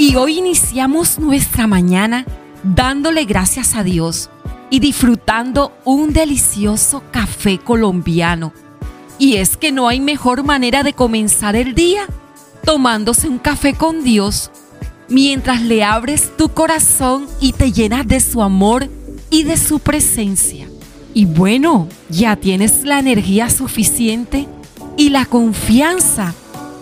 Y 0.00 0.16
hoy 0.16 0.38
iniciamos 0.38 1.18
nuestra 1.18 1.66
mañana 1.66 2.24
dándole 2.62 3.26
gracias 3.26 3.74
a 3.74 3.84
Dios 3.84 4.30
y 4.70 4.80
disfrutando 4.80 5.74
un 5.84 6.14
delicioso 6.14 7.02
café 7.10 7.58
colombiano. 7.58 8.54
Y 9.18 9.36
es 9.36 9.58
que 9.58 9.72
no 9.72 9.88
hay 9.88 10.00
mejor 10.00 10.42
manera 10.42 10.82
de 10.82 10.94
comenzar 10.94 11.54
el 11.54 11.74
día 11.74 12.06
tomándose 12.64 13.28
un 13.28 13.38
café 13.38 13.74
con 13.74 14.02
Dios 14.02 14.50
mientras 15.10 15.60
le 15.60 15.84
abres 15.84 16.34
tu 16.34 16.48
corazón 16.48 17.26
y 17.38 17.52
te 17.52 17.70
llenas 17.70 18.08
de 18.08 18.20
su 18.20 18.40
amor 18.40 18.88
y 19.28 19.42
de 19.42 19.58
su 19.58 19.80
presencia. 19.80 20.66
Y 21.12 21.26
bueno, 21.26 21.88
ya 22.08 22.36
tienes 22.36 22.84
la 22.84 23.00
energía 23.00 23.50
suficiente 23.50 24.48
y 24.96 25.10
la 25.10 25.26
confianza 25.26 26.32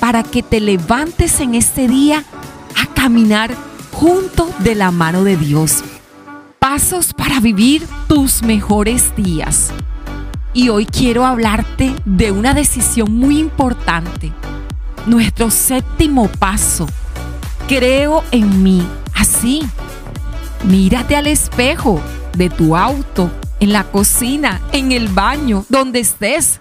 para 0.00 0.22
que 0.22 0.42
te 0.42 0.60
levantes 0.60 1.40
en 1.40 1.54
este 1.54 1.88
día 1.88 2.22
caminar 3.06 3.54
junto 3.92 4.50
de 4.58 4.74
la 4.74 4.90
mano 4.90 5.22
de 5.22 5.36
Dios. 5.36 5.84
Pasos 6.58 7.14
para 7.14 7.38
vivir 7.38 7.86
tus 8.08 8.42
mejores 8.42 9.14
días. 9.14 9.70
Y 10.52 10.70
hoy 10.70 10.86
quiero 10.86 11.24
hablarte 11.24 11.94
de 12.04 12.32
una 12.32 12.52
decisión 12.52 13.12
muy 13.12 13.38
importante. 13.38 14.32
Nuestro 15.06 15.52
séptimo 15.52 16.26
paso. 16.26 16.88
Creo 17.68 18.24
en 18.32 18.64
mí. 18.64 18.84
Así. 19.14 19.62
Mírate 20.64 21.14
al 21.14 21.28
espejo 21.28 22.00
de 22.36 22.50
tu 22.50 22.74
auto, 22.74 23.30
en 23.60 23.72
la 23.72 23.84
cocina, 23.84 24.60
en 24.72 24.90
el 24.90 25.06
baño, 25.06 25.64
donde 25.68 26.00
estés. 26.00 26.60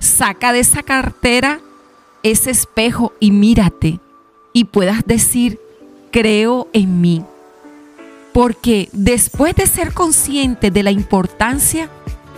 Saca 0.00 0.52
de 0.52 0.60
esa 0.60 0.82
cartera 0.82 1.60
ese 2.22 2.50
espejo 2.50 3.14
y 3.20 3.30
mírate 3.30 4.00
y 4.52 4.64
puedas 4.64 5.06
decir, 5.06 5.58
creo 6.10 6.68
en 6.72 7.00
mí. 7.00 7.24
Porque 8.32 8.88
después 8.92 9.54
de 9.54 9.66
ser 9.66 9.92
consciente 9.92 10.70
de 10.70 10.82
la 10.82 10.90
importancia 10.90 11.88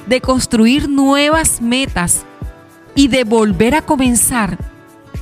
de 0.06 0.20
construir 0.20 0.88
nuevas 0.88 1.60
metas 1.60 2.22
y 2.94 3.08
de 3.08 3.24
volver 3.24 3.74
a 3.74 3.82
comenzar, 3.82 4.58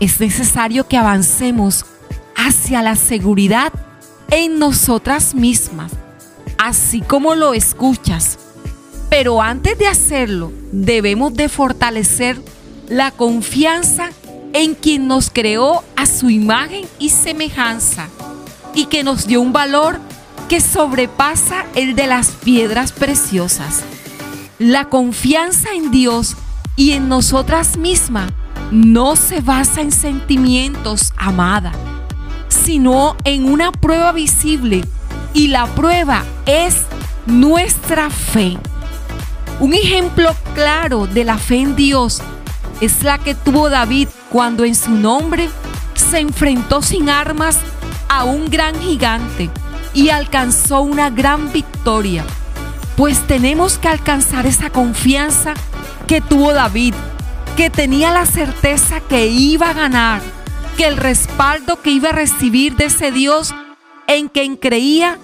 es 0.00 0.20
necesario 0.20 0.86
que 0.86 0.96
avancemos 0.96 1.84
hacia 2.36 2.82
la 2.82 2.96
seguridad 2.96 3.72
en 4.30 4.58
nosotras 4.58 5.34
mismas, 5.34 5.92
así 6.56 7.00
como 7.00 7.34
lo 7.34 7.54
escuchas. 7.54 8.38
Pero 9.10 9.42
antes 9.42 9.78
de 9.78 9.86
hacerlo, 9.86 10.52
debemos 10.70 11.34
de 11.34 11.48
fortalecer 11.48 12.40
la 12.88 13.10
confianza 13.10 14.10
en 14.52 14.74
quien 14.74 15.08
nos 15.08 15.30
creó 15.30 15.82
a 15.96 16.06
su 16.06 16.30
imagen 16.30 16.86
y 16.98 17.10
semejanza 17.10 18.08
y 18.78 18.86
que 18.86 19.02
nos 19.02 19.26
dio 19.26 19.40
un 19.40 19.52
valor 19.52 19.98
que 20.48 20.60
sobrepasa 20.60 21.66
el 21.74 21.96
de 21.96 22.06
las 22.06 22.28
piedras 22.28 22.92
preciosas. 22.92 23.82
La 24.60 24.84
confianza 24.84 25.70
en 25.74 25.90
Dios 25.90 26.36
y 26.76 26.92
en 26.92 27.08
nosotras 27.08 27.76
mismas 27.76 28.30
no 28.70 29.16
se 29.16 29.40
basa 29.40 29.80
en 29.80 29.90
sentimientos, 29.90 31.12
amada, 31.16 31.72
sino 32.46 33.16
en 33.24 33.50
una 33.50 33.72
prueba 33.72 34.12
visible 34.12 34.84
y 35.34 35.48
la 35.48 35.66
prueba 35.66 36.22
es 36.46 36.82
nuestra 37.26 38.10
fe. 38.10 38.58
Un 39.58 39.74
ejemplo 39.74 40.36
claro 40.54 41.08
de 41.08 41.24
la 41.24 41.36
fe 41.36 41.56
en 41.56 41.74
Dios 41.74 42.22
es 42.80 43.02
la 43.02 43.18
que 43.18 43.34
tuvo 43.34 43.70
David 43.70 44.06
cuando 44.30 44.64
en 44.64 44.76
su 44.76 44.92
nombre 44.92 45.50
se 45.96 46.20
enfrentó 46.20 46.80
sin 46.80 47.10
armas 47.10 47.58
a 48.08 48.24
un 48.24 48.50
gran 48.50 48.78
gigante 48.80 49.50
y 49.94 50.10
alcanzó 50.10 50.80
una 50.80 51.10
gran 51.10 51.52
victoria. 51.52 52.24
Pues 52.96 53.26
tenemos 53.26 53.78
que 53.78 53.88
alcanzar 53.88 54.46
esa 54.46 54.70
confianza 54.70 55.54
que 56.06 56.20
tuvo 56.20 56.52
David, 56.52 56.94
que 57.56 57.70
tenía 57.70 58.12
la 58.12 58.26
certeza 58.26 59.00
que 59.00 59.26
iba 59.26 59.70
a 59.70 59.74
ganar, 59.74 60.22
que 60.76 60.86
el 60.86 60.96
respaldo 60.96 61.80
que 61.80 61.90
iba 61.90 62.10
a 62.10 62.12
recibir 62.12 62.76
de 62.76 62.86
ese 62.86 63.12
Dios 63.12 63.54
en 64.06 64.28
quien 64.28 64.56
creía 64.56 65.18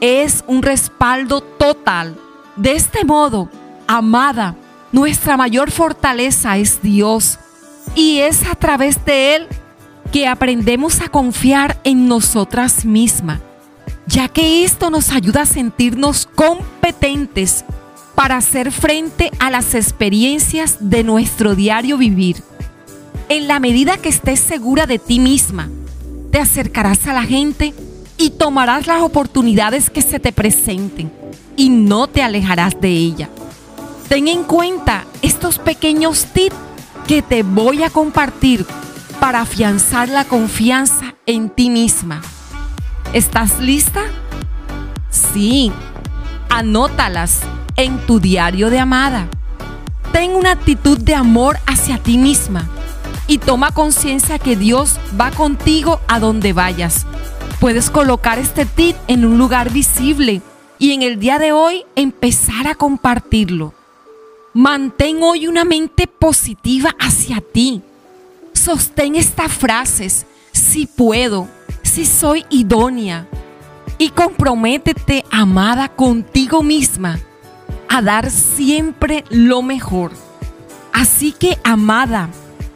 es 0.00 0.42
un 0.46 0.62
respaldo 0.62 1.42
total. 1.42 2.16
De 2.56 2.72
este 2.72 3.04
modo, 3.04 3.48
amada, 3.86 4.56
nuestra 4.90 5.36
mayor 5.36 5.70
fortaleza 5.70 6.56
es 6.58 6.82
Dios 6.82 7.38
y 7.94 8.18
es 8.18 8.46
a 8.46 8.54
través 8.54 9.04
de 9.04 9.36
Él 9.36 9.48
que 10.12 10.26
aprendemos 10.26 11.00
a 11.00 11.08
confiar 11.08 11.80
en 11.84 12.06
nosotras 12.06 12.84
mismas, 12.84 13.40
ya 14.06 14.28
que 14.28 14.62
esto 14.62 14.90
nos 14.90 15.10
ayuda 15.10 15.42
a 15.42 15.46
sentirnos 15.46 16.28
competentes 16.34 17.64
para 18.14 18.36
hacer 18.36 18.70
frente 18.72 19.30
a 19.38 19.50
las 19.50 19.74
experiencias 19.74 20.76
de 20.80 21.02
nuestro 21.02 21.54
diario 21.54 21.96
vivir. 21.96 22.36
En 23.30 23.48
la 23.48 23.58
medida 23.58 23.96
que 23.96 24.10
estés 24.10 24.38
segura 24.38 24.86
de 24.86 24.98
ti 24.98 25.18
misma, 25.18 25.70
te 26.30 26.38
acercarás 26.38 27.06
a 27.06 27.14
la 27.14 27.22
gente 27.22 27.72
y 28.18 28.30
tomarás 28.30 28.86
las 28.86 29.00
oportunidades 29.00 29.88
que 29.88 30.02
se 30.02 30.20
te 30.20 30.30
presenten 30.30 31.10
y 31.56 31.70
no 31.70 32.06
te 32.06 32.22
alejarás 32.22 32.78
de 32.78 32.90
ella. 32.90 33.30
Ten 34.10 34.28
en 34.28 34.44
cuenta 34.44 35.06
estos 35.22 35.58
pequeños 35.58 36.26
tips 36.34 36.56
que 37.06 37.22
te 37.22 37.42
voy 37.42 37.82
a 37.82 37.88
compartir 37.88 38.66
para 39.22 39.42
afianzar 39.42 40.08
la 40.08 40.24
confianza 40.24 41.14
en 41.26 41.48
ti 41.48 41.70
misma. 41.70 42.20
¿Estás 43.12 43.60
lista? 43.60 44.02
Sí, 45.10 45.70
anótalas 46.50 47.42
en 47.76 48.04
tu 48.04 48.18
diario 48.18 48.68
de 48.68 48.80
amada. 48.80 49.28
Ten 50.10 50.32
una 50.34 50.50
actitud 50.50 50.98
de 50.98 51.14
amor 51.14 51.56
hacia 51.68 51.98
ti 51.98 52.18
misma 52.18 52.68
y 53.28 53.38
toma 53.38 53.70
conciencia 53.70 54.40
que 54.40 54.56
Dios 54.56 54.98
va 55.18 55.30
contigo 55.30 56.00
a 56.08 56.18
donde 56.18 56.52
vayas. 56.52 57.06
Puedes 57.60 57.90
colocar 57.90 58.40
este 58.40 58.66
tip 58.66 58.96
en 59.06 59.24
un 59.24 59.38
lugar 59.38 59.70
visible 59.70 60.42
y 60.80 60.94
en 60.94 61.02
el 61.02 61.20
día 61.20 61.38
de 61.38 61.52
hoy 61.52 61.84
empezar 61.94 62.66
a 62.66 62.74
compartirlo. 62.74 63.72
Mantén 64.52 65.22
hoy 65.22 65.46
una 65.46 65.64
mente 65.64 66.08
positiva 66.08 66.90
hacia 66.98 67.40
ti. 67.40 67.82
Sostén 68.62 69.16
estas 69.16 69.50
frases, 69.50 70.24
si 70.52 70.86
puedo, 70.86 71.48
si 71.82 72.06
soy 72.06 72.46
idónea. 72.48 73.26
Y 73.98 74.10
comprométete, 74.10 75.24
amada, 75.32 75.88
contigo 75.88 76.62
misma, 76.62 77.18
a 77.88 78.00
dar 78.00 78.30
siempre 78.30 79.24
lo 79.30 79.62
mejor. 79.62 80.12
Así 80.92 81.32
que, 81.32 81.58
amada, 81.64 82.28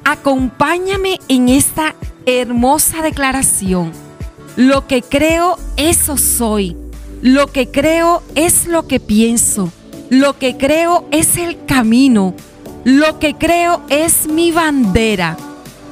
acompáñame 0.05 1.21
en 1.29 1.49
esta 1.49 1.95
hermosa 2.27 3.01
declaración. 3.03 3.93
Lo 4.57 4.89
que 4.89 5.03
creo, 5.03 5.57
eso 5.77 6.17
soy. 6.17 6.77
Lo 7.23 7.53
que 7.53 7.71
creo 7.71 8.25
es 8.35 8.67
lo 8.67 8.89
que 8.89 8.99
pienso. 8.99 9.71
Lo 10.11 10.37
que 10.37 10.57
creo 10.57 11.07
es 11.13 11.37
el 11.37 11.65
camino. 11.65 12.35
Lo 12.83 13.21
que 13.21 13.35
creo 13.37 13.83
es 13.89 14.27
mi 14.27 14.51
bandera. 14.51 15.37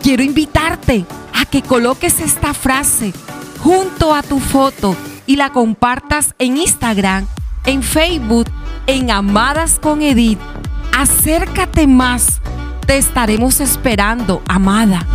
Quiero 0.04 0.22
invitarte 0.22 1.06
a 1.32 1.46
que 1.46 1.62
coloques 1.62 2.20
esta 2.20 2.52
frase 2.52 3.14
junto 3.60 4.14
a 4.14 4.22
tu 4.22 4.38
foto 4.38 4.94
y 5.24 5.36
la 5.36 5.48
compartas 5.48 6.34
en 6.38 6.58
Instagram, 6.58 7.26
en 7.64 7.82
Facebook, 7.82 8.44
en 8.86 9.10
Amadas 9.10 9.78
con 9.80 10.02
Edith. 10.02 10.38
Acércate 10.94 11.86
más. 11.86 12.42
Te 12.86 12.98
estaremos 12.98 13.60
esperando, 13.60 14.42
amada. 14.46 15.06